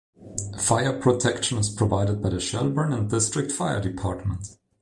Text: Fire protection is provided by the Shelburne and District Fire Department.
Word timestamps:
Fire 0.57 0.99
protection 0.99 1.59
is 1.59 1.69
provided 1.69 2.23
by 2.23 2.29
the 2.29 2.39
Shelburne 2.39 2.91
and 2.91 3.07
District 3.07 3.51
Fire 3.51 3.79
Department. 3.79 4.57